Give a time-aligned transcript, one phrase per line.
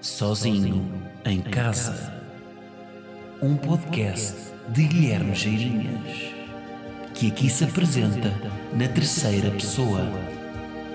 [0.00, 2.22] Sozinho em Casa.
[3.42, 6.34] Um podcast de Guilherme Geirinhas,
[7.14, 8.32] que aqui se apresenta
[8.74, 10.00] na terceira pessoa,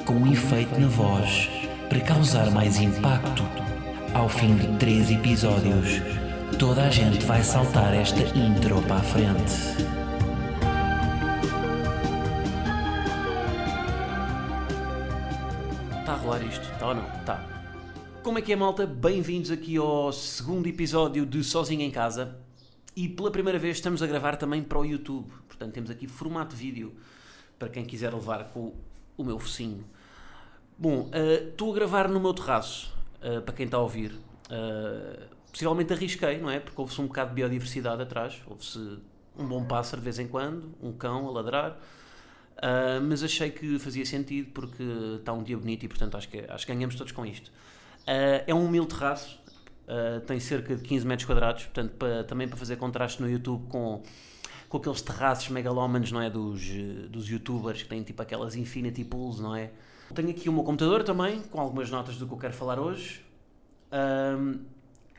[0.06, 1.50] com um efeito na voz
[1.90, 3.44] para causar mais impacto.
[4.14, 6.02] Ao fim de três episódios,
[6.58, 9.54] toda a gente vai saltar esta intro para a frente.
[16.00, 16.72] Está a rolar isto?
[16.72, 17.08] Está ou não?
[17.20, 17.53] Está.
[18.34, 18.88] Como é que é, malta?
[18.88, 22.36] Bem-vindos aqui ao segundo episódio de Sozinho em Casa.
[22.96, 25.32] E pela primeira vez estamos a gravar também para o YouTube.
[25.48, 26.96] Portanto, temos aqui formato vídeo
[27.60, 28.74] para quem quiser levar com
[29.16, 29.86] o meu focinho.
[30.76, 34.20] Bom, eh, estou a gravar no meu terraço, eh, para quem está a ouvir.
[34.50, 36.60] Eh, possivelmente arrisquei, não é?
[36.60, 38.42] Porque houve-se um bocado de biodiversidade atrás.
[38.48, 38.98] Houve-se
[39.38, 41.78] um bom pássaro de vez em quando, um cão a ladrar.
[42.54, 44.84] Uh, mas achei que fazia sentido porque
[45.20, 47.52] está um dia bonito e portanto acho que, acho que ganhamos todos com isto.
[48.04, 49.40] Uh, é um humilde terraço,
[49.88, 51.96] uh, tem cerca de 15 metros quadrados, portanto
[52.28, 54.04] também para fazer contraste no YouTube com,
[54.68, 56.62] com aqueles terraços megalómanos, não é, dos,
[57.10, 59.72] dos youtubers que têm tipo aquelas infinity pools, não é?
[60.14, 63.26] Tenho aqui o meu computador também, com algumas notas do que eu quero falar hoje.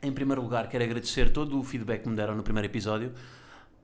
[0.01, 3.13] em primeiro lugar, quero agradecer todo o feedback que me deram no primeiro episódio.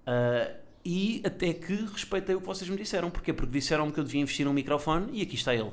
[0.08, 3.10] Uh, e até que respeitei o que vocês me disseram.
[3.10, 3.34] Porquê?
[3.34, 5.72] Porque disseram que eu devia investir num microfone e aqui está ele.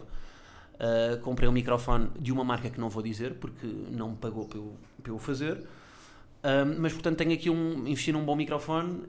[0.79, 4.47] Uh, comprei um microfone de uma marca que não vou dizer porque não me pagou
[4.47, 5.55] para eu, fazer.
[5.57, 7.87] Uh, mas portanto tenho aqui um.
[7.89, 9.03] investir num bom microfone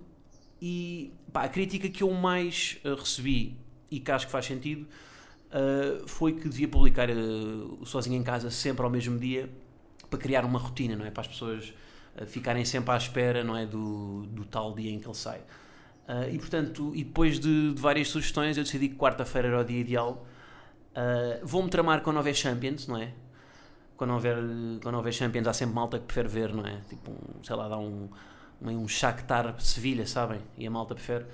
[0.60, 3.56] e pá, a crítica que eu mais uh, recebi
[3.92, 4.88] e que acho que faz sentido
[6.06, 7.08] foi que devia publicar
[7.84, 9.50] Sozinho em Casa sempre ao mesmo dia
[10.08, 11.10] para criar uma rotina, não é?
[11.10, 11.74] Para as pessoas
[12.28, 13.66] ficarem sempre à espera, não é?
[13.66, 15.42] Do, do tal dia em que ele sai.
[16.32, 19.80] E portanto, e depois de, de, várias sugestões, eu decidi que quarta-feira era o dia
[19.80, 20.24] ideal.
[20.92, 23.12] Uh, Vou-me tramar quando houver Champions, não é?
[23.96, 24.38] Quando houver,
[24.82, 26.82] quando houver Champions, há sempre malta que prefere ver, não é?
[26.90, 28.10] Tipo, um, sei lá, dá um,
[28.62, 30.40] um, um Shakhtar Sevilha, sabem?
[30.58, 31.26] E a malta prefere.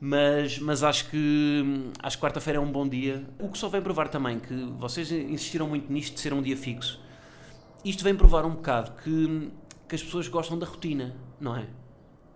[0.00, 3.24] Mas, mas acho que acho que quarta-feira é um bom dia.
[3.38, 6.56] O que só vem provar também que vocês insistiram muito nisto de ser um dia
[6.56, 7.00] fixo.
[7.84, 9.50] Isto vem provar um bocado que,
[9.88, 11.66] que as pessoas gostam da rotina, não é?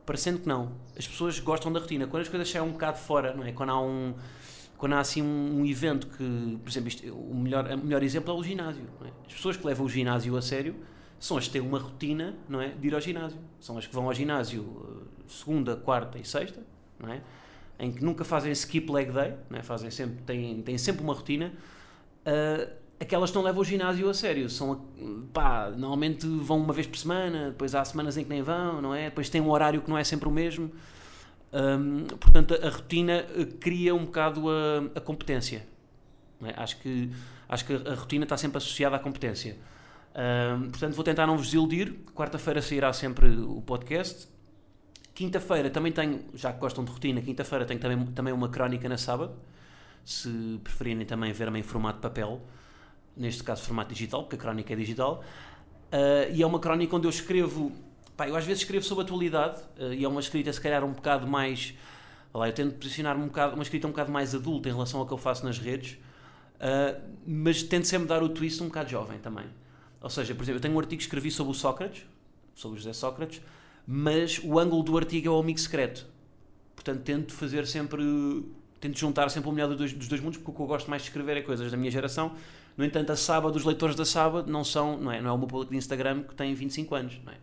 [0.05, 0.73] parecendo que não.
[0.97, 2.07] As pessoas gostam da rotina.
[2.07, 3.53] Quando as coisas saem um bocado fora, não é?
[3.53, 4.15] Quando há um
[4.85, 8.35] quando há assim um, um evento que, por exemplo, isto, o, melhor, o melhor exemplo
[8.35, 8.85] é o ginásio.
[9.03, 9.09] É?
[9.27, 10.77] As pessoas que levam o ginásio a sério
[11.19, 13.39] são as que têm uma rotina não é, de ir ao ginásio.
[13.59, 16.61] São as que vão ao ginásio uh, segunda, quarta e sexta,
[17.01, 17.23] não é?
[17.79, 19.63] em que nunca fazem skip leg day, não é?
[19.63, 21.51] fazem sempre, têm, têm sempre uma rotina.
[22.27, 22.71] Uh,
[23.01, 24.51] aquelas que não levam o ginásio a sério.
[24.51, 24.85] São,
[25.33, 28.95] pá, normalmente vão uma vez por semana, depois há semanas em que nem vão, não
[28.95, 29.05] é?
[29.05, 30.71] Depois tem um horário que não é sempre o mesmo.
[31.55, 35.65] Um, portanto, a, rotina eh, cria um bocado a, a competência.
[36.43, 36.61] É?
[36.61, 37.11] Acho, que,
[37.49, 39.57] acho que a rotina está sempre associada à competência.
[40.15, 41.95] Um, portanto, vou tentar não vos iludir.
[42.15, 44.29] Quarta-feira sairá sempre o podcast.
[45.15, 48.99] Quinta-feira também tenho, já que gostam de rotina, quinta-feira tenho também, também uma crónica na
[48.99, 49.37] sábado.
[50.05, 52.43] Se preferirem também ver-me em formato papel
[53.17, 55.23] neste caso formato digital, porque a crónica é digital,
[55.93, 57.73] uh, e é uma crónica onde eu escrevo,
[58.17, 60.93] pá, eu às vezes escrevo sobre atualidade, uh, e é uma escrita se calhar um
[60.93, 61.75] bocado mais,
[62.33, 65.07] lá, eu tento posicionar-me um bocado, uma escrita um bocado mais adulta em relação ao
[65.07, 69.19] que eu faço nas redes, uh, mas tento sempre dar o twist um bocado jovem
[69.19, 69.47] também.
[70.01, 72.05] Ou seja, por exemplo, eu tenho um artigo que escrevi sobre o Sócrates,
[72.55, 73.41] sobre o José Sócrates,
[73.87, 76.07] mas o ângulo do artigo é o amigo secreto.
[76.75, 78.03] Portanto, tento fazer sempre
[78.85, 80.91] tento juntar sempre o melhor dos dois, dos dois mundos, porque o que eu gosto
[80.91, 82.35] mais de escrever é coisas da minha geração.
[82.77, 85.39] No entanto, a sábado, os leitores da sábado não são, não é, não é o
[85.39, 87.21] meu público de Instagram que tem 25 anos.
[87.25, 87.37] Não é?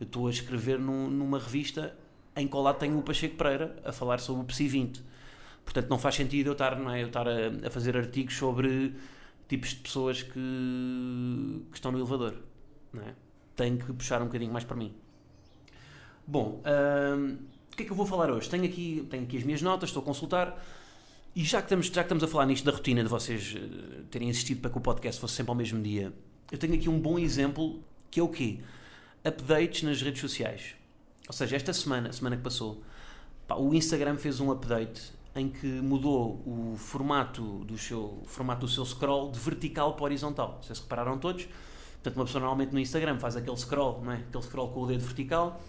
[0.00, 1.94] Eu estou a escrever num, numa revista
[2.36, 5.02] em que ao lado tenho o Pacheco Pereira a falar sobre o PSI 20.
[5.64, 8.94] Portanto, não faz sentido eu estar, não é, eu estar a, a fazer artigos sobre
[9.48, 12.34] tipos de pessoas que, que estão no elevador.
[12.92, 13.14] Não é?
[13.56, 14.94] Tenho que puxar um bocadinho mais para mim.
[16.26, 16.62] Bom,
[17.16, 17.38] hum,
[17.72, 18.48] o que é que eu vou falar hoje?
[18.48, 20.62] Tenho aqui, tenho aqui as minhas notas, estou a consultar.
[21.34, 24.04] E já que, estamos, já que estamos a falar nisto da rotina de vocês uh,
[24.10, 26.12] terem insistido para que o podcast fosse sempre ao mesmo dia,
[26.50, 28.60] eu tenho aqui um bom exemplo que é o quê?
[29.24, 30.74] Updates nas redes sociais.
[31.26, 32.82] Ou seja, esta semana, semana que passou,
[33.46, 38.68] pá, o Instagram fez um update em que mudou o formato do seu, formato do
[38.72, 40.58] seu scroll de vertical para horizontal.
[40.62, 41.46] Vocês repararam todos?
[41.94, 44.16] Portanto, uma pessoa normalmente no Instagram faz aquele scroll, não é?
[44.16, 45.60] Aquele scroll com o dedo vertical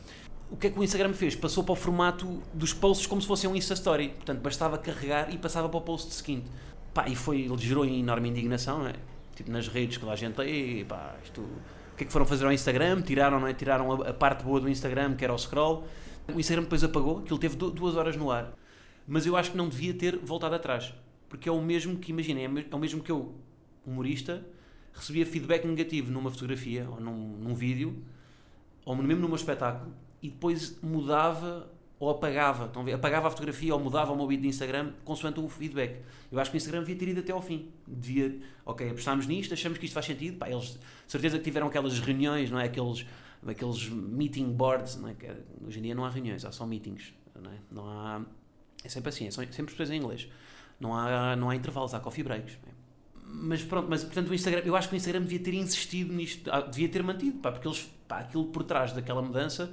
[0.51, 1.35] o que é que o Instagram fez?
[1.35, 4.09] Passou para o formato dos posts como se fosse um Insta Story.
[4.09, 6.49] Portanto, bastava carregar e passava para o post seguinte.
[6.93, 8.95] Pá, e foi, ele gerou enorme indignação, não é?
[9.35, 11.41] Tipo, nas redes, que a gente, ei, pá, isto...
[11.41, 13.01] O que é que foram fazer ao Instagram?
[13.01, 13.53] Tiraram, não é?
[13.53, 15.85] Tiraram a, a parte boa do Instagram, que era o scroll.
[16.33, 18.53] O Instagram depois apagou, aquilo teve duas horas no ar.
[19.07, 20.93] Mas eu acho que não devia ter voltado atrás.
[21.27, 23.35] Porque é o mesmo que, imaginem, é, é o mesmo que eu,
[23.85, 24.43] humorista,
[24.93, 28.01] recebia feedback negativo numa fotografia ou num, num vídeo,
[28.85, 31.69] ou mesmo no meu espetáculo, e depois mudava
[31.99, 35.39] ou apagava, estão a apagava a fotografia ou mudava o meu vídeo de Instagram consoante
[35.39, 36.01] o feedback.
[36.31, 37.69] Eu acho que o Instagram devia ter ido até ao fim.
[37.85, 40.37] Devia, ok, apostámos nisto, achamos que isto faz sentido.
[40.37, 42.65] Pá, eles, certeza que tiveram aquelas reuniões, não é?
[42.65, 43.05] Aqueles,
[43.45, 45.13] aqueles meeting boards, não é?
[45.13, 45.29] Que,
[45.65, 47.55] hoje em dia não há reuniões, há só meetings, não é?
[47.69, 48.21] Não há,
[48.81, 50.29] é sempre assim, é sempre pessoas em inglês.
[50.79, 52.57] Não há, não há intervalos, há coffee breaks.
[52.65, 52.69] É?
[53.25, 56.49] Mas pronto, mas portanto o Instagram, eu acho que o Instagram devia ter insistido nisto,
[56.49, 59.69] ah, devia ter mantido, pá, porque eles, pá, aquilo por trás daquela mudança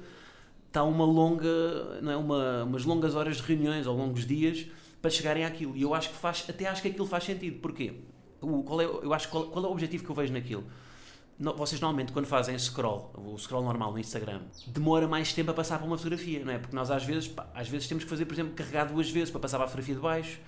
[0.67, 4.67] está uma longa, não é, uma, umas longas horas de reuniões ou longos dias
[5.01, 5.75] para chegarem àquilo.
[5.75, 7.59] E eu acho que faz, até acho que aquilo faz sentido.
[7.59, 7.93] Porquê?
[8.41, 10.63] O, qual é, eu acho qual, qual é o objetivo que eu vejo naquilo?
[11.39, 15.53] No, vocês normalmente quando fazem scroll, o scroll normal no Instagram, demora mais tempo a
[15.53, 16.57] passar para uma fotografia, não é?
[16.57, 19.29] Porque nós às vezes, pá, às vezes temos que fazer, por exemplo, carregar duas vezes
[19.29, 20.39] para passar para a fotografia de baixo,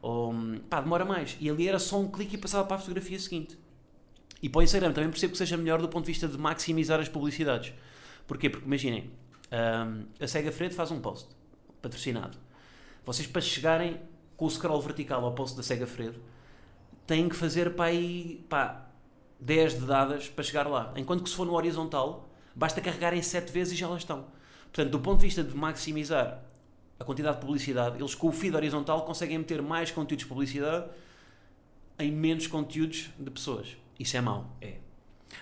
[0.00, 0.32] ou
[0.70, 1.36] pá, demora mais.
[1.40, 3.58] E ali era só um clique e passava para a fotografia seguinte.
[4.40, 7.00] E para o Instagram também percebo que seja melhor do ponto de vista de maximizar
[7.00, 7.72] as publicidades.
[8.26, 8.48] Porquê?
[8.48, 9.10] Porque imaginem,
[9.52, 11.28] um, a Sega Fredo faz um post
[11.80, 12.36] patrocinado.
[13.04, 14.00] Vocês, para chegarem
[14.36, 16.20] com o scroll vertical ao post da Sega Fredo,
[17.06, 18.86] têm que fazer para aí pá,
[19.40, 20.92] 10 de dadas para chegar lá.
[20.96, 24.26] Enquanto que se for no horizontal, basta carregarem 7 vezes e já lá estão.
[24.64, 26.42] Portanto, do ponto de vista de maximizar
[27.00, 30.86] a quantidade de publicidade, eles com o feed horizontal conseguem meter mais conteúdos de publicidade
[31.98, 33.76] em menos conteúdos de pessoas.
[33.98, 34.56] Isso é mau.
[34.60, 34.74] É.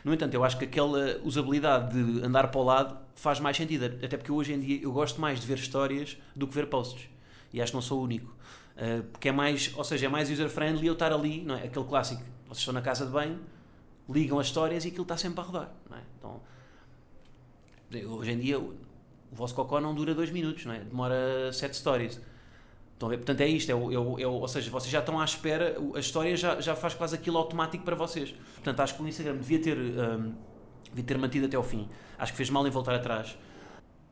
[0.04, 3.86] No entanto, eu acho que aquela usabilidade de andar para o lado faz mais sentido.
[3.86, 7.08] Até porque hoje em dia eu gosto mais de ver histórias do que ver posts.
[7.52, 8.32] E acho que não sou o único.
[8.76, 11.64] Uh, porque é mais, ou seja, é mais user-friendly eu estar ali, não é?
[11.64, 12.22] Aquele clássico.
[12.46, 13.40] Vocês estão na casa de banho,
[14.08, 16.02] ligam as histórias e aquilo está sempre a rodar, não é?
[16.18, 16.40] Então,
[18.12, 18.76] hoje em dia o
[19.32, 20.80] vosso cocó não dura dois minutos, não é?
[20.80, 22.20] Demora sete stories.
[22.92, 23.18] Estão ver?
[23.18, 23.70] Portanto, é isto.
[23.70, 26.94] É, é, é, ou seja, vocês já estão à espera, a história já, já faz
[26.94, 28.34] quase aquilo automático para vocês.
[28.54, 30.34] Portanto, acho que o Instagram devia ter, um,
[30.88, 31.88] devia ter mantido até ao fim.
[32.18, 33.36] Acho que fez mal em voltar atrás.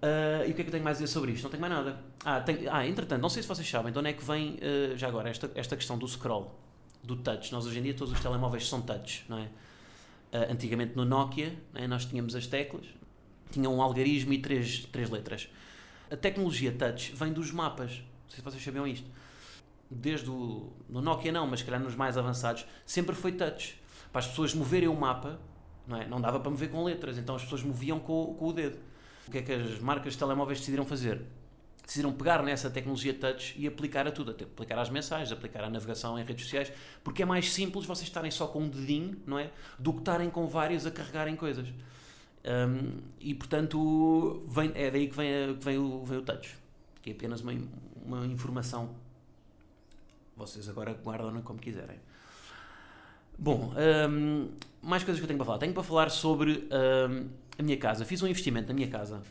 [0.03, 1.45] Uh, e o que é que eu tenho mais a dizer sobre isto?
[1.45, 1.99] Não tenho mais nada.
[2.25, 4.97] Ah, tem, ah entretanto, não sei se vocês sabem de onde é que vem, uh,
[4.97, 6.55] já agora, esta, esta questão do scroll,
[7.03, 7.53] do touch.
[7.53, 9.45] Nós hoje em dia todos os telemóveis são touch, não é?
[9.45, 11.87] Uh, antigamente no Nokia, é?
[11.87, 12.87] nós tínhamos as teclas,
[13.51, 15.49] tinha um algarismo e três, três letras.
[16.11, 18.03] A tecnologia touch vem dos mapas
[18.35, 19.09] sei se vocês sabiam isto.
[19.91, 20.73] Desde o.
[20.89, 23.81] No Nokia não, mas calhar nos mais avançados, sempre foi touch.
[24.11, 25.39] Para as pessoas moverem o mapa,
[25.87, 26.07] não, é?
[26.07, 28.79] não dava para mover com letras, então as pessoas moviam com, com o dedo.
[29.27, 31.23] O que é que as marcas de telemóveis decidiram fazer?
[31.85, 35.71] decidiram pegar nessa tecnologia touch e aplicar a tudo, até aplicar às mensagens, aplicar à
[35.71, 36.73] navegação em redes sociais,
[37.03, 39.51] porque é mais simples vocês estarem só com um dedinho, não é?
[39.79, 41.69] Do que estarem com vários a carregarem coisas.
[42.45, 46.57] Um, e portanto, vem, é daí que vem, que vem, o, vem o touch,
[47.03, 47.53] que é apenas uma,
[48.05, 48.95] uma informação.
[50.37, 51.99] Vocês agora guardam-na como quiserem.
[53.39, 53.75] Bom,
[54.09, 54.49] um,
[54.85, 55.59] mais coisas que eu tenho para falar.
[55.59, 57.29] Tenho para falar sobre um,
[57.59, 58.05] a minha casa.
[58.05, 59.23] Fiz um investimento na minha casa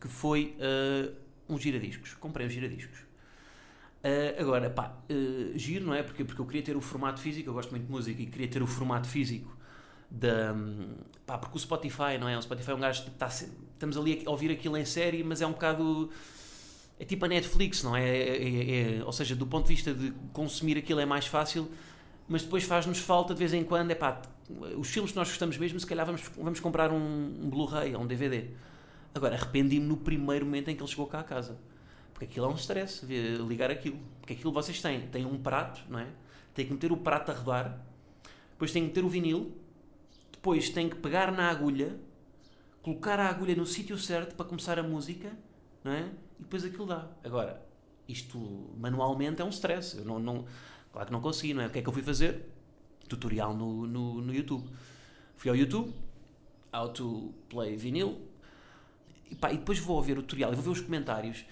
[0.00, 1.12] que foi uh,
[1.48, 2.14] um giradiscos.
[2.14, 3.00] Comprei um giradiscos.
[3.00, 6.02] Uh, agora, pá, uh, giro, não é?
[6.02, 8.48] Porque, porque eu queria ter o formato físico, eu gosto muito de música e queria
[8.48, 9.56] ter o formato físico
[10.10, 10.54] da.
[11.26, 12.36] Pá, porque o Spotify, não é?
[12.36, 13.26] O Spotify é um gajo que está.
[13.26, 16.10] Estamos ali a ouvir aquilo em série, mas é um bocado
[17.00, 18.08] é tipo a Netflix, não é?
[18.08, 18.98] É, é?
[18.98, 21.70] é, Ou seja, do ponto de vista de consumir aquilo é mais fácil,
[22.28, 24.20] mas depois faz-nos falta de vez em quando, é pá,
[24.76, 28.02] os filmes que nós gostamos mesmo, se calhar vamos, vamos comprar um, um Blu-ray ou
[28.02, 28.50] um DVD.
[29.14, 31.58] Agora, arrependi-me no primeiro momento em que ele chegou cá a casa.
[32.12, 33.98] Porque aquilo é um stress, ligar aquilo.
[34.20, 36.06] Porque aquilo vocês têm, têm um prato, não é?
[36.54, 37.80] Tem que meter o prato a rodar,
[38.50, 39.56] depois tem que meter o vinil,
[40.32, 41.96] depois tem que pegar na agulha,
[42.82, 45.30] colocar a agulha no sítio certo para começar a música,
[45.84, 46.10] não é?
[46.38, 47.06] e depois aquilo dá.
[47.22, 47.64] Agora,
[48.08, 48.38] isto
[48.78, 49.98] manualmente é um stress.
[49.98, 50.44] Eu não, não,
[50.92, 51.66] claro que não consegui, não é?
[51.66, 52.48] O que é que eu fui fazer?
[53.08, 54.68] Tutorial no, no, no YouTube.
[55.36, 55.92] Fui ao YouTube,
[56.94, 58.18] to play vinil,
[59.30, 61.44] e, pá, e depois vou ver o tutorial e vou ver os comentários.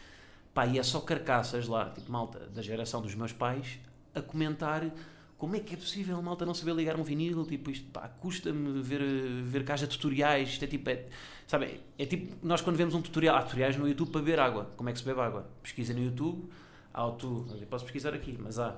[0.52, 3.78] Pá, e é só carcaças lá, tipo malta da geração dos meus pais,
[4.14, 4.90] a comentar
[5.38, 7.44] como é que é possível malta não saber ligar um vinil?
[7.44, 9.02] Tipo, isto pá, custa-me ver,
[9.44, 10.48] ver caixa tutoriais.
[10.48, 11.04] Isto é tipo, é,
[11.46, 14.70] sabe, é tipo nós quando vemos um tutorial, há tutoriais no YouTube para beber água.
[14.76, 15.46] Como é que se bebe água?
[15.62, 16.48] Pesquisa no YouTube,
[16.94, 17.46] how to.
[17.60, 18.74] Eu posso pesquisar aqui, mas há.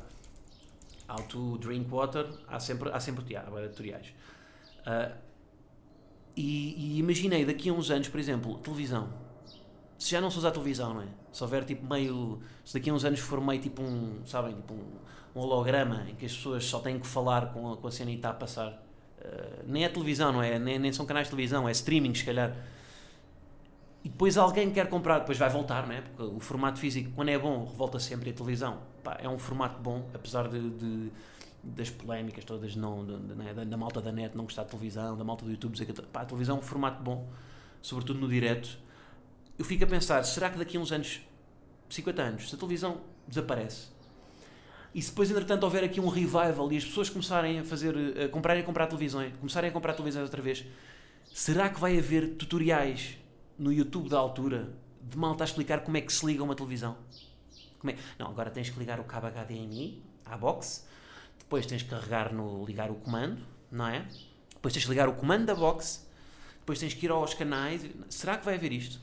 [1.08, 3.24] How to drink water, há sempre, há sempre
[3.70, 4.08] tutoriais.
[4.86, 5.16] Uh,
[6.36, 9.08] e, e imaginei daqui a uns anos, por exemplo, televisão.
[9.98, 11.08] Se já não se usar televisão, não é?
[11.32, 12.40] Se houver tipo meio.
[12.64, 14.24] Se daqui a uns anos for meio tipo um.
[14.24, 14.54] Sabem?
[14.54, 14.98] Tipo um
[15.34, 18.10] um holograma em que as pessoas só têm que falar com a, com a cena
[18.10, 18.82] e está a passar.
[19.20, 20.58] Uh, nem é televisão, não é?
[20.58, 22.54] Nem, nem são canais de televisão, é streaming, se calhar.
[24.04, 26.00] E depois alguém quer comprar, depois vai voltar, não é?
[26.00, 28.78] Porque o formato físico, quando é bom, revolta sempre a televisão.
[29.02, 31.10] Pá, é um formato bom, apesar de, de,
[31.62, 35.16] das polémicas todas não, da, da, da, da malta da net não gostar de televisão,
[35.16, 37.28] da malta do YouTube dizer que pá, a televisão é um formato bom,
[37.82, 38.78] sobretudo no direto.
[39.58, 41.20] Eu fico a pensar, será que daqui a uns anos,
[41.90, 43.98] 50 anos, se a televisão desaparece
[44.94, 48.28] e se depois, entretanto, houver aqui um revival e as pessoas começarem a fazer, a
[48.28, 50.64] comprarem a comprar televisões, começarem a comprar televisões outra vez,
[51.32, 53.18] será que vai haver tutoriais
[53.58, 54.70] no YouTube da altura
[55.02, 56.96] de malta a explicar como é que se liga uma televisão?
[57.86, 57.94] É?
[58.18, 60.86] Não, agora tens que ligar o cabo HDMI à box,
[61.38, 64.06] depois tens que carregar no ligar o comando, não é?
[64.54, 66.06] Depois tens que ligar o comando da box,
[66.60, 67.82] depois tens que ir aos canais.
[68.10, 69.00] Será que vai haver isto?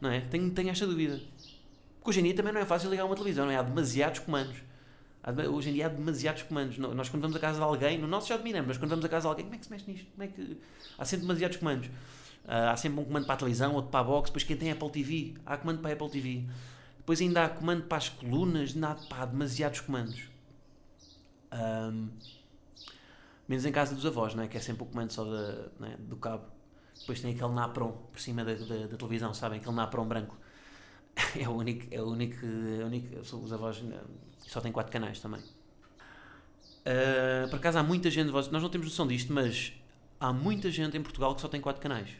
[0.00, 0.20] Não é?
[0.20, 1.20] Tenho, tenho esta dúvida.
[1.96, 3.56] Porque hoje em dia também não é fácil ligar uma televisão, não é?
[3.56, 4.56] Há demasiados comandos.
[5.22, 6.78] Há, hoje em dia há demasiados comandos.
[6.78, 9.08] Nós, quando vamos a casa de alguém, no nosso já dominamos, mas quando vamos a
[9.08, 10.06] casa de alguém, como é que se mexe nisto?
[10.10, 10.58] Como é que...
[10.98, 11.88] Há sempre demasiados comandos.
[12.44, 14.70] Uh, há sempre um comando para a televisão, outro para a box, depois quem tem
[14.70, 16.44] Apple TV, há comando para a Apple TV.
[16.98, 20.22] Depois ainda há comando para as colunas, há, pá, demasiados comandos.
[21.52, 22.08] Um,
[23.48, 24.48] menos em casa dos avós, não é?
[24.48, 25.96] que é sempre o comando só de, é?
[25.98, 26.44] do cabo.
[27.00, 29.58] Depois tem aquele napron por cima da, da, da televisão, sabem?
[29.58, 30.36] Aquele napron branco.
[31.38, 33.82] É o único, é o único, é o único os avós
[34.38, 35.40] só têm quatro canais também.
[36.80, 39.72] Uh, por acaso há muita gente, nós não temos noção disto, mas
[40.20, 42.10] há muita gente em Portugal que só tem quatro canais.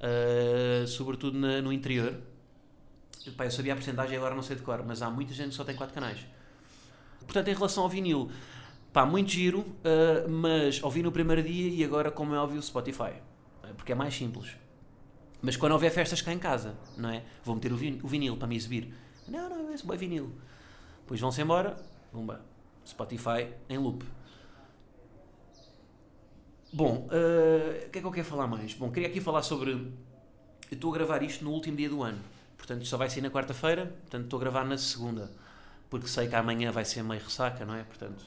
[0.00, 2.18] Uh, sobretudo na, no interior.
[3.36, 5.54] Pá, eu sabia a porcentagem agora não sei de cor, mas há muita gente que
[5.54, 6.26] só tem quatro canais.
[7.20, 8.30] Portanto, em relação ao vinil,
[8.92, 13.12] pá, muito giro, uh, mas ouvi no primeiro dia e agora, como é óbvio, Spotify.
[13.76, 14.56] Porque é mais simples.
[15.40, 17.24] Mas quando houver festas cá em casa, não é?
[17.44, 18.94] Vou meter o vinil para me exibir.
[19.26, 20.32] Não, não, é bom vinil.
[21.00, 21.76] Depois vão-se embora,
[22.12, 22.44] bumba,
[22.86, 24.04] Spotify em loop.
[26.72, 28.72] Bom, uh, o que é que eu quero falar mais?
[28.74, 29.72] Bom, queria aqui falar sobre.
[29.72, 29.92] Eu
[30.70, 32.18] estou a gravar isto no último dia do ano.
[32.56, 33.86] Portanto, só vai sair na quarta-feira.
[34.02, 35.30] Portanto, estou a gravar na segunda.
[35.90, 37.82] Porque sei que amanhã vai ser meio ressaca, não é?
[37.82, 38.24] Portanto,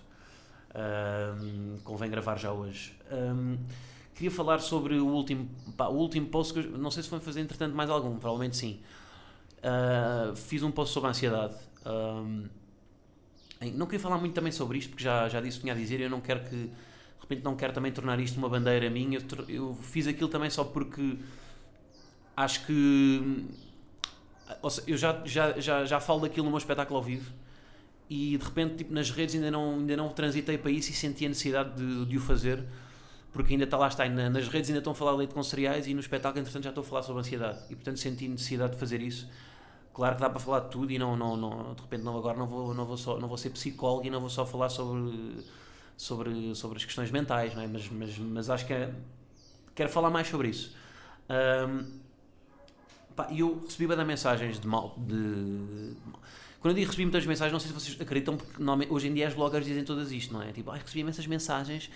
[0.72, 2.96] uh, convém gravar já hoje.
[3.12, 3.58] Um,
[4.16, 7.20] Queria falar sobre o último, pá, o último post que eu, não sei se foi
[7.20, 8.80] fazer entretanto mais algum, provavelmente sim.
[9.60, 11.56] Uh, fiz um post sobre a ansiedade.
[11.86, 12.48] Um,
[13.74, 15.78] não queria falar muito também sobre isto, porque já, já disse o que tinha a
[15.78, 16.00] dizer.
[16.00, 16.72] Eu não quero que,
[17.16, 19.20] de repente, não quero também tornar isto uma bandeira minha.
[19.48, 21.18] Eu, fiz aquilo também só porque
[22.36, 23.46] acho que.
[24.70, 27.32] Seja, eu já, já, já, já falo daquilo no meu espetáculo ao vivo
[28.08, 31.26] e de repente, tipo, nas redes ainda não, ainda não transitei para isso e senti
[31.26, 32.64] a necessidade de, de o fazer
[33.36, 35.86] porque ainda está lá está, nas redes ainda estão a falar de leite com cereais
[35.88, 38.80] e no espetáculo, entretanto, já estou a falar sobre ansiedade e, portanto, senti necessidade de
[38.80, 39.28] fazer isso.
[39.94, 42.38] Claro que dá para falar de tudo e não, não, não de repente, não, agora
[42.38, 45.44] não vou, não, vou só, não vou ser psicólogo e não vou só falar sobre,
[45.98, 47.68] sobre, sobre as questões mentais, não é?
[47.68, 48.94] mas, mas, mas acho que é,
[49.74, 50.76] quero falar mais sobre isso.
[51.30, 52.06] Um,
[53.30, 54.94] e eu recebi bem mensagens de mal.
[54.98, 55.96] De,
[56.60, 59.28] quando eu digo recebi muitas mensagens, não sei se vocês acreditam, porque hoje em dia
[59.28, 60.52] as bloggers dizem todas isto, não é?
[60.52, 61.90] Tipo, ah, recebi imensas mensagens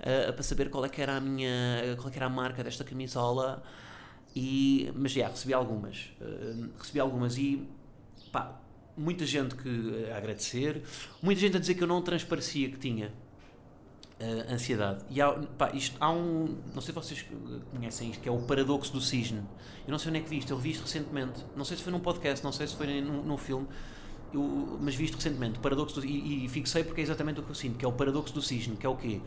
[0.00, 2.64] uh, para saber qual é que era a minha, qual é que era a marca
[2.64, 3.62] desta camisola,
[4.34, 6.10] e, mas já, recebi algumas.
[6.20, 7.68] Uh, recebi algumas e,
[8.32, 8.58] pá,
[8.96, 10.82] muita gente que a agradecer,
[11.22, 13.12] muita gente a dizer que eu não transparecia que tinha
[14.20, 15.04] uh, ansiedade.
[15.10, 16.56] E há, pá, isto, há um.
[16.74, 17.26] Não sei se vocês
[17.70, 19.42] conhecem isto, que é o paradoxo do cisne.
[19.86, 21.44] Eu não sei onde é que vi isto, eu vi isto recentemente.
[21.56, 23.66] Não sei se foi num podcast, não sei se foi num, num filme
[24.34, 27.50] eu, mas vi isto recentemente, paradoxo do, e, e, fixei porque é exatamente o que
[27.50, 29.20] eu sinto, que é o paradoxo do cisne, que é o quê?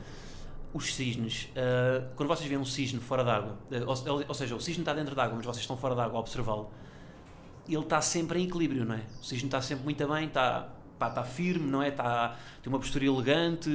[0.73, 4.59] Os cisnes, uh, quando vocês veem um cisne fora d'água, uh, ou, ou, seja, o
[4.59, 6.69] cisne está dentro d'água, mas vocês estão fora d'água a observá-lo,
[7.67, 9.03] ele está sempre em equilíbrio, não é?
[9.21, 11.89] O cisne está sempre muito bem, está, pá, está firme, não é?
[11.89, 13.69] Está, tem uma postura elegante,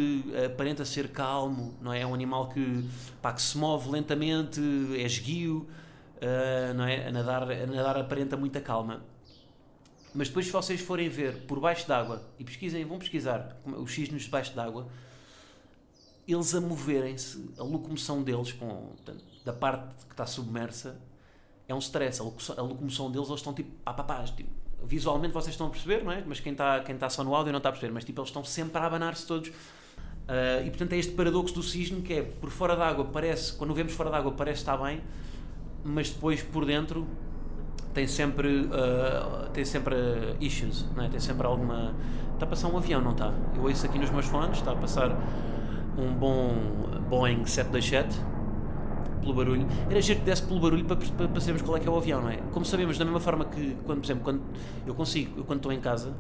[0.47, 2.01] aparenta ser calmo, não é?
[2.01, 2.89] É um animal que,
[3.21, 4.61] pá, que se move lentamente,
[4.97, 5.69] é esguio,
[6.17, 7.09] uh, não é?
[7.09, 9.03] A nadar, a nadar aparenta muita calma
[10.15, 14.25] mas depois, se vocês forem ver por baixo d'água e pesquisem, vão pesquisar os cisnes
[14.25, 14.89] debaixo d'água,
[16.29, 18.91] eles a moverem-se, a locomoção deles, com,
[19.45, 21.01] da parte que está submersa,
[21.67, 22.21] é um stress.
[22.21, 24.51] A locomoção, a locomoção deles, eles estão tipo pá, pá, pá, tipo,
[24.85, 26.23] visualmente vocês estão a perceber, não é?
[26.27, 28.29] Mas quem está, quem está só no áudio não está a perceber, mas tipo, eles
[28.29, 29.49] estão sempre a abanar-se todos.
[29.49, 33.75] Uh, e portanto é este paradoxo do cisne que é por fora d'água parece, quando
[33.75, 35.01] vemos fora d'água parece estar bem,
[35.85, 37.07] mas depois por dentro
[37.93, 39.97] tem sempre, uh, tem sempre
[40.41, 41.09] issues, não é?
[41.09, 41.95] tem sempre alguma.
[42.35, 43.33] Está a passar um avião, não está?
[43.55, 45.11] Eu ouço aqui nos meus fones, está a passar
[45.99, 46.55] um bom
[47.09, 48.32] Boeing 727
[49.23, 49.67] pelo barulho.
[49.89, 52.29] Era giro que desse pelo barulho para, para, qual é que é o avião, não
[52.29, 52.37] é?
[52.53, 54.43] Como sabemos, da mesma forma que, quando, por exemplo, quando
[54.87, 56.15] eu consigo, eu quando estou em casa,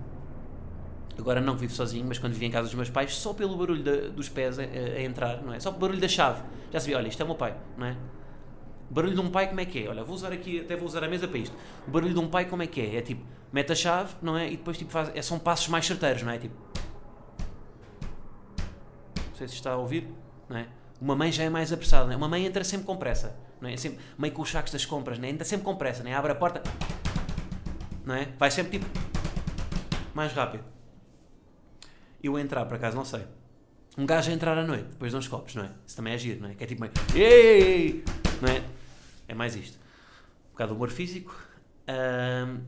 [1.18, 3.82] agora não vivo sozinho, mas quando vivo em casa dos meus pais, só pelo barulho
[4.12, 5.61] dos pés a, a, entrar, não é?
[5.61, 6.42] Só pelo barulho da chave,
[6.73, 7.97] já sabia, olha, isto é o meu pai, não é?
[8.90, 9.88] O barulho de um pai como é que é?
[9.88, 11.56] Olha, vou usar aqui, até vou usar a mesa para isto.
[11.88, 12.97] O barulho de um pai como é que é?
[12.97, 14.47] É tipo, mete a chave, não é?
[14.49, 16.38] E depois tipo faz, é, são passos mais certeiros, não é?
[16.38, 16.54] Tipo...
[19.35, 20.09] sei se está a ouvir,
[20.49, 20.66] não é?
[21.02, 22.16] Uma mãe já é mais apressada, não é?
[22.16, 23.76] Uma mãe entra sempre com pressa, não é?
[23.76, 25.30] Sempre, meio com os sacos das compras, não é?
[25.30, 26.14] Entra sempre com pressa, não é?
[26.14, 26.62] Abre a porta,
[28.04, 28.26] não é?
[28.38, 28.87] Vai sempre tipo
[30.14, 30.62] mais rápido.
[32.23, 33.25] Eu entrar, por acaso, não sei.
[33.99, 35.71] Um gajo a entrar à noite, depois de uns copos, não é?
[35.85, 36.54] Isso também é giro, não é?
[36.54, 36.92] Que é tipo meio.
[37.16, 38.04] Ei!
[38.40, 38.62] Não é?
[39.26, 39.76] É mais isto.
[40.50, 41.37] Um bocado de humor físico.
[41.88, 42.61] Ahm,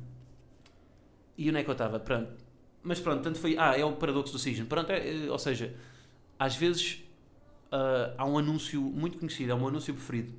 [1.38, 2.00] e onde é que eu estava?
[2.00, 2.33] Pronto.
[2.83, 3.57] Mas pronto, tanto foi.
[3.57, 4.67] Ah, é o paradoxo do cisne.
[4.67, 5.73] Pronto, é, é, ou seja,
[6.37, 7.04] às vezes
[7.75, 10.33] ah, há um anúncio muito conhecido, é meu anúncio preferido,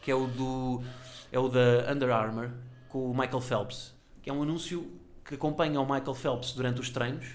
[0.00, 0.82] que é o do.
[1.30, 2.50] É o da Under Armour
[2.88, 3.94] com o Michael Phelps.
[4.20, 4.90] Que é um anúncio
[5.24, 7.26] que acompanha o Michael Phelps durante os treinos,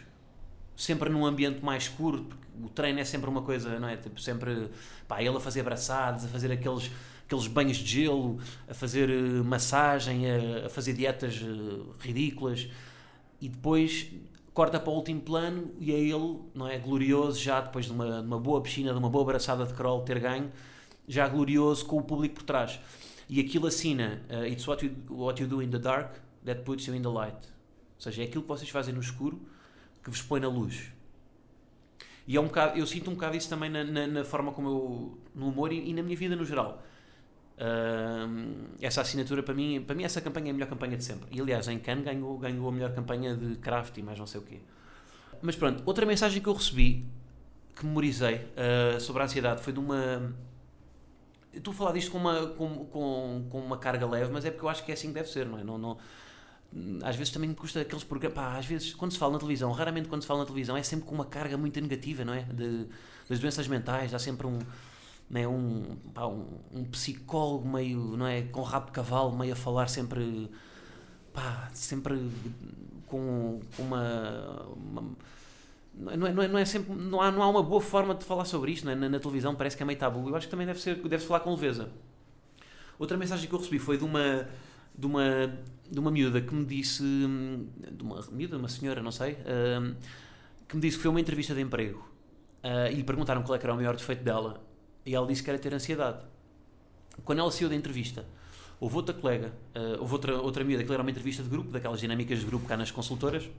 [0.75, 3.95] sempre num ambiente mais escuro, porque o treino é sempre uma coisa, não é?
[3.95, 4.69] Tipo, sempre.
[5.07, 6.91] Pá, ele a fazer abraçados, a fazer aqueles
[7.25, 12.67] aqueles banhos de gelo, a fazer eh, massagem, a, a fazer dietas eh, ridículas
[13.39, 14.11] e depois
[14.59, 16.77] corta para o último plano e é ele, não é?
[16.77, 20.01] Glorioso já depois de uma, de uma boa piscina, de uma boa abraçada de crawl
[20.01, 20.51] ter ganho,
[21.07, 22.77] já glorioso com o público por trás.
[23.29, 26.13] E aquilo assina: uh, It's what you, what you do in the dark
[26.43, 27.37] that puts you in the light.
[27.37, 29.39] Ou seja, é aquilo que vocês fazem no escuro
[30.03, 30.91] que vos põe na luz.
[32.27, 34.67] E é um bocado, eu sinto um bocado isso também na, na, na forma como
[34.67, 35.17] eu.
[35.33, 36.83] no humor e, e na minha vida no geral.
[37.61, 41.27] Um, essa assinatura para mim, para mim essa campanha é a melhor campanha de sempre.
[41.29, 44.39] E aliás, em Cannes ganhou, ganhou a melhor campanha de craft e mais não sei
[44.39, 44.59] o quê.
[45.41, 47.05] Mas pronto, outra mensagem que eu recebi,
[47.75, 50.33] que memorizei uh, sobre a ansiedade, foi de uma.
[51.53, 54.65] Estou a falar disto com uma, com, com, com uma carga leve, mas é porque
[54.65, 55.63] eu acho que é assim que deve ser, não é?
[55.63, 55.97] Não, não,
[57.03, 58.35] às vezes também me custa aqueles programas.
[58.35, 60.83] Pá, às vezes, quando se fala na televisão, raramente quando se fala na televisão, é
[60.83, 62.43] sempre com uma carga muito negativa, não é?
[62.43, 62.85] De,
[63.27, 64.59] das doenças mentais, há sempre um
[65.29, 69.55] né, um, pá, um, um, psicólogo meio, não é, com rabo de cavalo, meio a
[69.55, 70.49] falar sempre,
[71.31, 72.31] pá, sempre
[73.05, 75.03] com, com uma, uma
[75.93, 78.23] não é, não, é, não é sempre não há, não há uma boa forma de
[78.23, 78.95] falar sobre isto é?
[78.95, 81.21] na, na, televisão parece que é meio tabu eu acho que também deve ser deve
[81.21, 81.89] -se falar com leveza
[82.97, 84.47] outra mensagem que eu recebi foi de uma
[84.97, 85.23] de uma
[85.91, 89.95] de uma miúda que me disse de uma miúda uma senhora não sei uh,
[90.67, 91.99] que me disse que foi uma entrevista de emprego
[92.63, 94.68] uh, e lhe perguntaram qual é era o maior defeito dela
[95.05, 96.19] e ela disse que era ter ansiedade.
[97.23, 98.25] Quando ela saiu da entrevista,
[98.79, 101.99] houve outra colega, uh, houve outra, outra amiga, que era uma entrevista de grupo, daquelas
[101.99, 103.49] dinâmicas de grupo cá nas consultoras,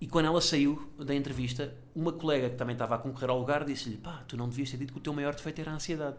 [0.00, 3.64] e quando ela saiu da entrevista, uma colega que também estava a concorrer ao lugar
[3.64, 6.16] disse-lhe: pá, tu não devias ter dito que o teu maior defeito era a ansiedade.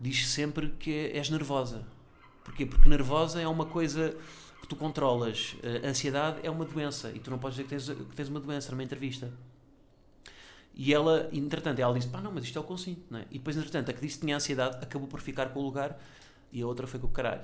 [0.00, 1.84] Diz sempre que és nervosa.
[2.44, 2.64] Porquê?
[2.64, 4.16] Porque nervosa é uma coisa
[4.60, 5.54] que tu controlas.
[5.54, 8.40] Uh, ansiedade é uma doença e tu não podes dizer que tens, que tens uma
[8.40, 9.32] doença numa entrevista.
[10.78, 13.24] E ela, entretanto, ela disse: pá, não, mas isto é o consigo, não é?
[13.32, 15.98] E depois, entretanto, a que disse que tinha ansiedade acabou por ficar com o lugar
[16.52, 17.42] e a outra foi com o caralho.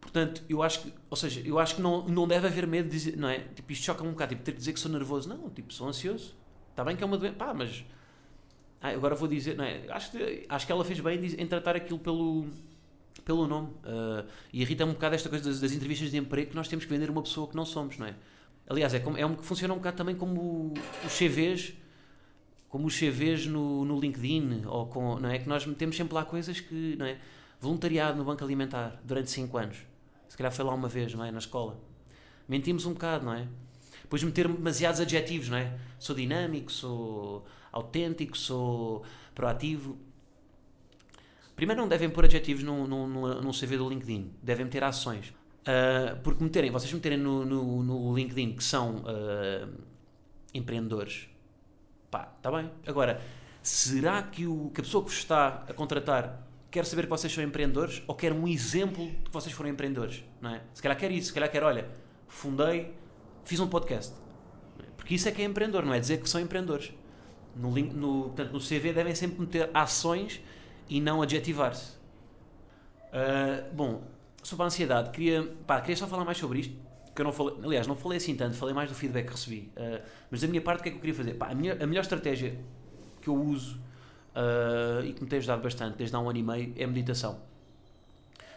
[0.00, 2.96] Portanto, eu acho que, ou seja, eu acho que não, não deve haver medo de
[2.96, 3.40] dizer, não é?
[3.40, 5.28] Tipo, isto choca-me um bocado, tipo, ter que dizer que sou nervoso.
[5.28, 6.34] Não, tipo, sou ansioso.
[6.70, 7.84] Está bem que é uma doença, pá, mas.
[8.80, 9.84] Ah, agora vou dizer, não é?
[9.90, 12.46] Acho que, acho que ela fez bem em, tratar aquilo pelo,
[13.24, 13.68] pelo nome.
[13.68, 16.84] Uh, e irrita-me um bocado esta coisa das, das, entrevistas de emprego que nós temos
[16.84, 18.14] que vender uma pessoa que não somos, não é?
[18.68, 20.72] Aliás, é, como, é um funciona um bocado também como
[21.04, 21.74] os CVs
[22.70, 25.38] como os CVs no, no LinkedIn, ou com, não é?
[25.38, 27.18] Que nós metemos sempre lá coisas que, não é?
[27.60, 29.76] Voluntariado no Banco Alimentar durante 5 anos.
[30.28, 31.30] Se calhar foi lá uma vez, não é?
[31.30, 31.78] Na escola.
[32.48, 33.46] Mentimos um bocado, não é?
[34.02, 35.76] Depois meter demasiados adjetivos, não é?
[35.98, 39.04] Sou dinâmico, sou autêntico, sou
[39.34, 39.98] proativo.
[41.56, 43.06] Primeiro, não devem pôr adjetivos num, num,
[43.40, 45.34] num CV do LinkedIn, devem meter ações.
[45.60, 49.70] Uh, porque meterem, vocês meterem no, no, no LinkedIn que são uh,
[50.54, 51.28] empreendedores,
[52.10, 52.70] Pá, está bem.
[52.86, 53.20] Agora,
[53.62, 57.32] será que, o, que a pessoa que vos está a contratar quer saber que vocês
[57.32, 60.24] são empreendedores ou quer um exemplo de que vocês foram empreendedores?
[60.40, 60.62] Não é?
[60.74, 61.88] Se calhar quer isso, se calhar quer, olha,
[62.26, 62.94] fundei,
[63.44, 64.14] fiz um podcast.
[64.96, 66.92] Porque isso é que é empreendedor, não é dizer que são empreendedores.
[67.54, 70.40] No, no, portanto, no CV devem sempre meter ações
[70.88, 71.92] e não adjetivar-se.
[73.12, 74.04] Uh, bom,
[74.42, 77.54] sobre a ansiedade, queria, pá, queria só falar mais sobre isto que eu não falei,
[77.62, 79.72] aliás, não falei assim tanto, falei mais do feedback que recebi.
[79.76, 81.34] Uh, mas da minha parte, o que é que eu queria fazer?
[81.34, 82.58] Pá, a, minha, a melhor estratégia
[83.20, 83.78] que eu uso
[84.34, 87.40] uh, e que me tem ajudado bastante desde há um ano e meio é meditação.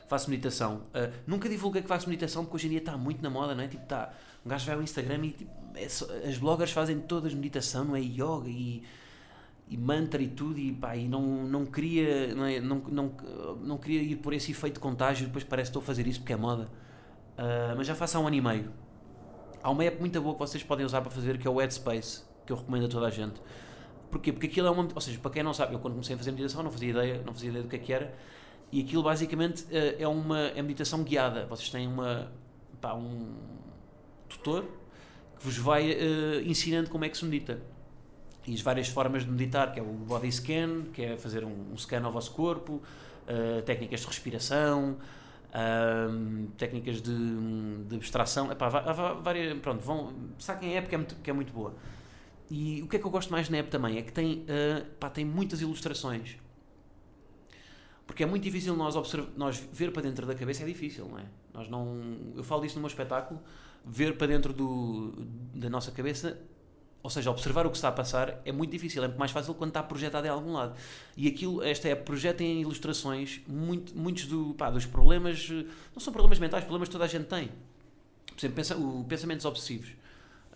[0.08, 0.84] Faço meditação.
[0.94, 3.64] Uh, nunca divulguei que faço meditação porque hoje em dia está muito na moda, não
[3.64, 3.68] é?
[3.68, 4.14] Tipo, tá,
[4.46, 7.96] um gajo vai ao Instagram e tipo, é só, as bloggers fazem todas meditação, não
[7.96, 8.02] é?
[8.02, 8.84] Yoga e,
[9.68, 12.60] e mantra e tudo, e, pá, e não, não, queria, não, é?
[12.60, 13.12] não, não,
[13.64, 16.20] não queria ir por esse efeito de contágio, depois parece que estou a fazer isso
[16.20, 16.70] porque é moda.
[17.38, 18.72] Uh, mas já faço há um ano e meio.
[19.62, 22.24] Há uma app muito boa que vocês podem usar para fazer que é o Headspace,
[22.46, 23.42] que eu recomendo a toda a gente.
[24.12, 24.32] Porquê?
[24.32, 24.88] Porque aquilo é uma.
[24.94, 27.24] Ou seja, para quem não sabe, eu quando comecei a fazer meditação não fazia ideia,
[27.26, 28.14] não fazia ideia do que é que era.
[28.72, 31.46] E aquilo basicamente uh, é uma é meditação guiada.
[31.48, 32.32] Vocês têm uma,
[32.80, 33.36] pá, um
[34.30, 34.66] tutor
[35.38, 37.60] que vos vai uh, ensinando como é que se medita.
[38.46, 41.72] e as várias formas de meditar, que é o body scan, que é fazer um,
[41.72, 42.82] um scan ao vosso corpo,
[43.28, 44.98] uh, técnicas de respiração,
[45.54, 47.14] uh, técnicas de,
[47.88, 51.54] de abstração, Epá, várias, pronto, vão, saquem a app que é, muito, que é muito
[51.54, 51.76] boa.
[52.50, 54.86] E o que é que eu gosto mais na app também é que tem, uh,
[55.00, 56.38] pá, tem muitas ilustrações.
[58.06, 58.96] Porque é muito difícil nós,
[59.36, 61.26] nós ver para dentro da cabeça, é difícil, não é?
[61.54, 63.40] Nós não, eu falo disso no meu espetáculo,
[63.86, 65.14] ver para dentro do,
[65.54, 66.38] da nossa cabeça
[67.04, 69.54] ou seja, observar o que está a passar é muito difícil, é muito mais fácil
[69.54, 70.74] quando está projetado em algum lado.
[71.18, 75.50] E aquilo, esta é, projeta em ilustrações muito, muitos do, pá, dos problemas,
[75.94, 77.50] não são problemas mentais, problemas que toda a gente tem.
[78.28, 79.90] Por exemplo, pensa, o pensamentos obsessivos,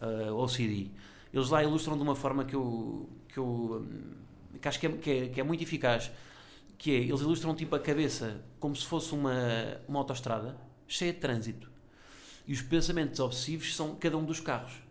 [0.02, 0.90] uh, OCD,
[1.34, 3.86] eles lá ilustram de uma forma que eu, que eu
[4.62, 6.10] que acho que é, que é, que é muito eficaz,
[6.78, 9.34] que é, eles ilustram tipo a cabeça como se fosse uma,
[9.86, 10.56] uma autoestrada
[10.88, 11.70] cheia de trânsito.
[12.48, 14.87] E os pensamentos obsessivos são cada um dos carros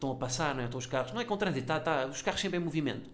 [0.00, 0.64] estão a passar, não é?
[0.64, 3.08] estão os carros, não é com trânsito, tá, tá, os carros sempre em movimento.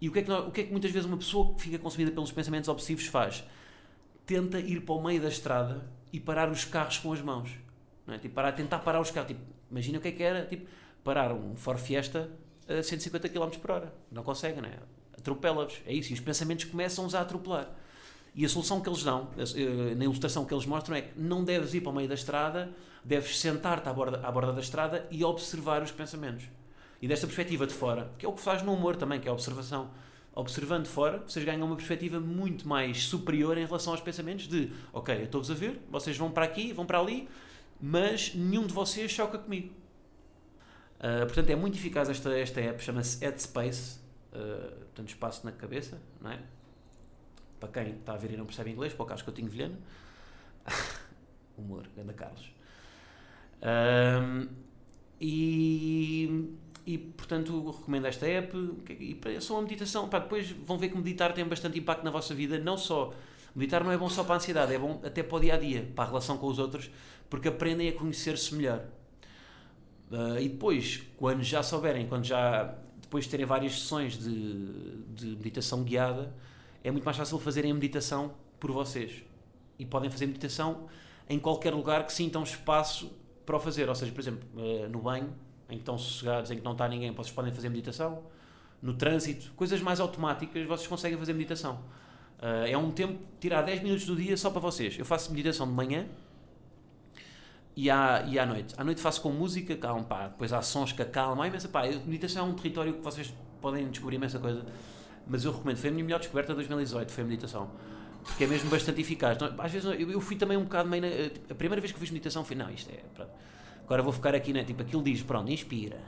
[0.00, 1.62] E o que, é que nós, o que é que muitas vezes uma pessoa que
[1.62, 3.44] fica consumida pelos pensamentos obsessivos faz?
[4.26, 7.56] Tenta ir para o meio da estrada e parar os carros com as mãos.
[8.04, 8.18] Não é?
[8.18, 9.28] tipo, parar, tentar parar os carros.
[9.28, 10.66] Tipo, imagina o que é que era tipo,
[11.04, 12.28] parar um Ford Fiesta
[12.68, 13.94] a 150 km por hora.
[14.10, 14.76] Não consegue, não é?
[15.16, 15.80] Atropela-os.
[15.86, 16.10] É isso.
[16.10, 17.72] E os pensamentos começam-os a atropelar.
[18.34, 21.44] E a solução que eles dão, eh, na ilustração que eles mostram, é que não
[21.44, 22.70] deves ir para o meio da estrada,
[23.04, 26.46] deves sentar-te à borda, à borda da estrada e observar os pensamentos.
[27.00, 29.30] E desta perspectiva de fora, que é o que faz no humor também, que é
[29.30, 29.90] a observação.
[30.34, 34.72] Observando de fora, vocês ganham uma perspectiva muito mais superior em relação aos pensamentos de,
[34.92, 37.28] ok, eu estou-vos a ver, vocês vão para aqui, vão para ali,
[37.78, 39.74] mas nenhum de vocês choca comigo.
[40.98, 43.98] Uh, portanto, é muito eficaz esta, esta app, chama-se Headspace,
[44.32, 46.38] uh, portanto, espaço na cabeça, não é?
[47.66, 49.78] Para quem está a ver e não percebe inglês, para o Carlos Coutinho Vilhena.
[51.56, 52.52] Humor, Ganda Carlos.
[53.62, 54.48] Um,
[55.20, 56.50] e,
[56.84, 58.56] e portanto recomendo esta app
[58.88, 60.08] e é só uma meditação.
[60.08, 63.14] Pá, depois vão ver que meditar tem bastante impacto na vossa vida, não só.
[63.54, 65.58] Meditar não é bom só para a ansiedade, é bom até para o dia a
[65.58, 66.90] dia, para a relação com os outros,
[67.28, 68.82] porque aprendem a conhecer-se melhor.
[70.10, 75.26] Uh, e depois, quando já souberem, quando já depois de terem várias sessões de, de
[75.36, 76.34] meditação guiada,
[76.84, 79.22] é muito mais fácil fazerem a meditação por vocês.
[79.78, 80.86] E podem fazer meditação
[81.28, 83.12] em qualquer lugar que sintam espaço
[83.46, 83.88] para o fazer.
[83.88, 85.32] Ou seja, por exemplo, eh, no banho,
[85.68, 88.22] em que estão sossegados, em que não está ninguém, vocês podem fazer meditação.
[88.80, 91.80] No trânsito, coisas mais automáticas, vocês conseguem fazer meditação.
[92.40, 94.98] Eh, é um tempo, tirar 10 minutos do dia só para vocês.
[94.98, 96.06] Eu faço meditação de manhã
[97.76, 98.74] e à, e à noite.
[98.76, 101.46] À noite faço com música, calma, pá, depois há sons que acalmam.
[101.46, 104.66] Imensa, pá, meditação é um território que vocês podem descobrir imensa coisa
[105.26, 105.76] mas eu recomendo.
[105.76, 107.70] Foi a minha melhor descoberta de 2018, foi a meditação.
[108.24, 109.36] Porque é mesmo bastante eficaz.
[109.58, 111.02] Às vezes eu, fui também um bocado meio.
[111.02, 111.08] Na,
[111.50, 112.98] a primeira vez que fiz meditação foi, não, isto é.
[113.14, 113.30] Pronto.
[113.84, 114.64] Agora vou ficar aqui, né?
[114.64, 116.00] Tipo, aquilo diz, pronto, inspira,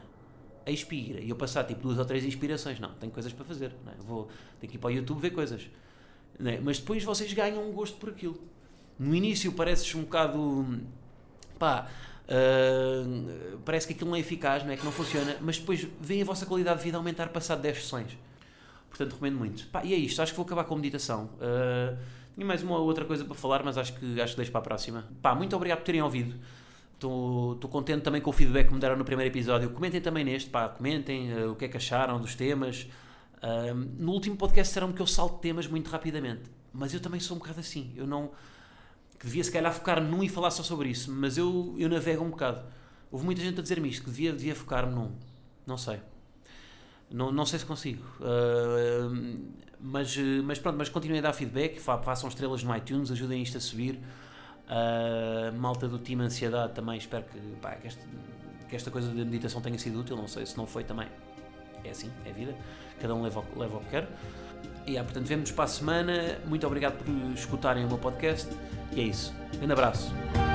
[0.67, 1.21] expira.
[1.21, 2.79] E eu passar tipo duas ou três inspirações.
[2.79, 3.73] Não, tenho coisas para fazer.
[3.85, 3.97] Não é?
[3.99, 4.29] Vou,
[4.61, 5.69] tenho que ir para o YouTube ver coisas.
[6.45, 6.59] É?
[6.61, 8.41] Mas depois vocês ganham um gosto por aquilo.
[8.99, 10.81] No início pareces um bocado.
[11.59, 11.89] pá.
[12.25, 14.79] Uh, parece que aquilo não é eficaz, não é?
[14.79, 18.17] Que não funciona, mas depois vem a vossa qualidade de vida aumentar passado 10 sessões.
[18.95, 19.67] Portanto, recomendo muito.
[19.67, 21.25] Pá, e é isto, acho que vou acabar com a meditação.
[21.35, 21.99] Uh,
[22.33, 24.63] tinha mais uma outra coisa para falar, mas acho que, acho que deixo para a
[24.63, 25.05] próxima.
[25.21, 26.39] Pá, muito obrigado por terem ouvido.
[26.93, 29.69] Estou contente também com o feedback que me deram no primeiro episódio.
[29.71, 32.89] Comentem também neste, pá, comentem uh, o que é que acharam dos temas.
[33.43, 37.37] Uh, no último podcast disseram-me que eu salto temas muito rapidamente, mas eu também sou
[37.37, 37.93] um bocado assim.
[37.97, 38.31] Eu não.
[39.19, 42.23] que devia se calhar focar num e falar só sobre isso, mas eu, eu navego
[42.23, 42.65] um bocado.
[43.11, 45.11] Houve muita gente a dizer-me isto, que devia, devia focar-me num.
[45.67, 46.01] Não sei.
[47.11, 48.03] Não, não sei se consigo.
[48.21, 53.59] Uh, mas, mas pronto, mas continuem a dar feedback, façam estrelas no iTunes, ajudem isto
[53.59, 54.01] a subir.
[54.65, 58.01] Uh, malta do time Ansiedade também, espero que, pá, que, este,
[58.69, 60.17] que, esta coisa de meditação tenha sido útil.
[60.17, 61.09] Não sei se não foi também.
[61.85, 62.57] É assim, é vida.
[63.01, 64.09] Cada um leva, leva o que quer.
[64.87, 66.39] E yeah, portanto, vemos para a semana.
[66.47, 68.49] Muito obrigado por escutarem o meu podcast.
[68.93, 69.35] E é isso.
[69.55, 70.54] Um grande abraço.